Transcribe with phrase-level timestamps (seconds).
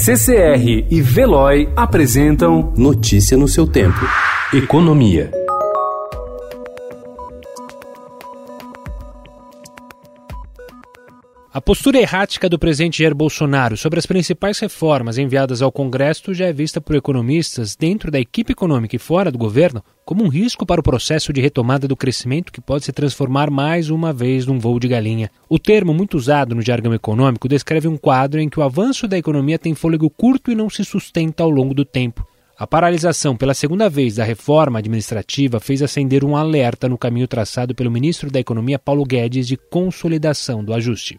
[0.00, 3.98] CCR e Veloy apresentam Notícia no seu tempo.
[4.54, 5.28] Economia.
[11.52, 16.46] A postura errática do presidente Jair Bolsonaro sobre as principais reformas enviadas ao Congresso já
[16.46, 20.64] é vista por economistas dentro da equipe econômica e fora do governo como um risco
[20.64, 24.58] para o processo de retomada do crescimento que pode se transformar mais uma vez num
[24.58, 25.30] voo de galinha.
[25.50, 29.18] O termo, muito usado no jargão econômico, descreve um quadro em que o avanço da
[29.18, 32.26] economia tem fôlego curto e não se sustenta ao longo do tempo.
[32.58, 37.74] A paralisação pela segunda vez da reforma administrativa fez acender um alerta no caminho traçado
[37.74, 41.18] pelo ministro da Economia Paulo Guedes de consolidação do ajuste.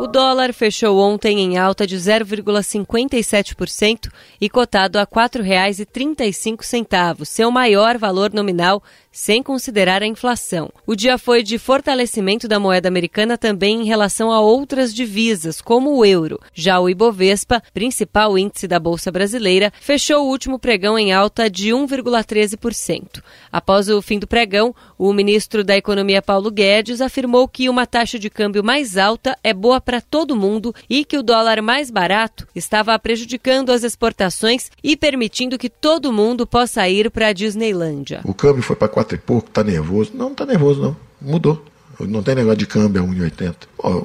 [0.00, 7.98] O dólar fechou ontem em alta de 0,57% e cotado a R$ 4,35, seu maior
[7.98, 8.82] valor nominal
[9.12, 10.70] sem considerar a inflação.
[10.86, 15.96] O dia foi de fortalecimento da moeda americana também em relação a outras divisas, como
[15.96, 16.38] o euro.
[16.54, 21.70] Já o Ibovespa, principal índice da Bolsa Brasileira, fechou o último pregão em alta de
[21.70, 23.22] 1,13%.
[23.50, 28.18] Após o fim do pregão, o ministro da Economia Paulo Guedes afirmou que uma taxa
[28.18, 32.46] de câmbio mais alta é boa para todo mundo e que o dólar mais barato
[32.54, 38.20] estava prejudicando as exportações e permitindo que todo mundo possa ir para a Disneylândia.
[38.24, 40.12] O câmbio foi para e pouco, tá nervoso.
[40.14, 40.96] Não, não tá nervoso, não.
[41.20, 41.64] Mudou.
[42.00, 43.54] Não tem negócio de câmbio a 1,80.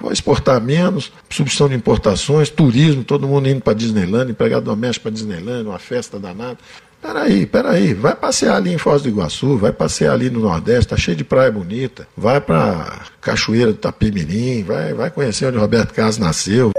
[0.02, 5.12] Vai exportar menos, substituição de importações, turismo, todo mundo indo para Disneyland, empregado doméstico para
[5.12, 6.58] Disneyland, uma festa danada.
[7.02, 10.98] Peraí, peraí, vai passear ali em Foz do Iguaçu, vai passear ali no Nordeste, tá
[10.98, 16.18] cheio de praia bonita, vai para Cachoeira do Tapimirim, vai, vai conhecer onde Roberto Carlos
[16.18, 16.72] nasceu.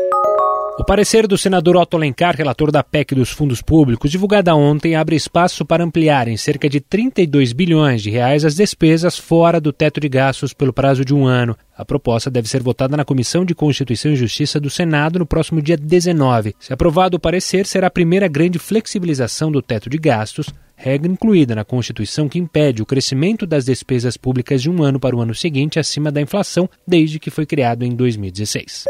[0.79, 5.17] O parecer do senador Otto Alencar, relator da PEC dos fundos públicos, divulgada ontem, abre
[5.17, 9.99] espaço para ampliar em cerca de 32 bilhões de reais as despesas fora do teto
[9.99, 11.57] de gastos pelo prazo de um ano.
[11.75, 15.63] A proposta deve ser votada na Comissão de Constituição e Justiça do Senado no próximo
[15.63, 16.55] dia 19.
[16.61, 21.55] Se aprovado o parecer, será a primeira grande flexibilização do teto de gastos, regra incluída
[21.55, 25.35] na Constituição que impede o crescimento das despesas públicas de um ano para o ano
[25.35, 28.85] seguinte acima da inflação desde que foi criado em 2016.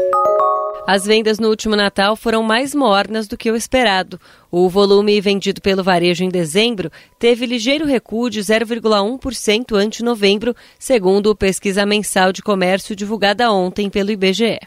[0.87, 4.17] As vendas no último Natal foram mais mornas do que o esperado.
[4.49, 6.89] O volume vendido pelo varejo em dezembro
[7.19, 14.11] teve ligeiro recuo de 0,1% ante novembro, segundo pesquisa mensal de comércio divulgada ontem pelo
[14.11, 14.59] IBGE.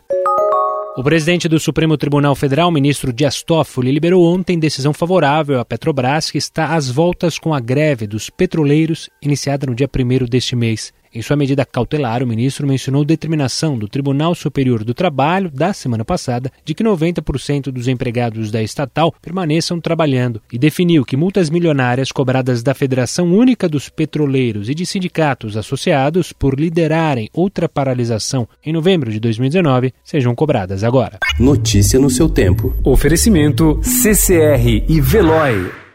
[0.94, 6.30] O presidente do Supremo Tribunal Federal, ministro Dias Toffoli, liberou ontem decisão favorável à Petrobras,
[6.30, 10.92] que está às voltas com a greve dos petroleiros, iniciada no dia 1 deste mês.
[11.12, 16.04] Em sua medida cautelar, o ministro mencionou determinação do Tribunal Superior do Trabalho da semana
[16.04, 22.12] passada de que 90% dos empregados da estatal permaneçam trabalhando e definiu que multas milionárias
[22.12, 28.72] cobradas da Federação Única dos Petroleiros e de sindicatos associados por liderarem outra paralisação em
[28.72, 31.18] novembro de 2019 sejam cobradas agora.
[31.40, 32.72] Notícia no seu tempo.
[32.84, 35.89] Oferecimento CCR e Veloy.